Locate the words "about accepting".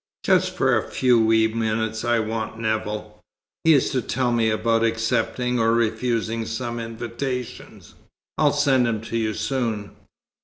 4.49-5.59